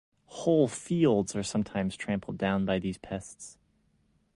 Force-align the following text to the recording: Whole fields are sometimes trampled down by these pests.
Whole 0.25 0.67
fields 0.67 1.35
are 1.35 1.43
sometimes 1.43 1.95
trampled 1.95 2.39
down 2.39 2.65
by 2.65 2.79
these 2.79 2.97
pests. 2.97 3.59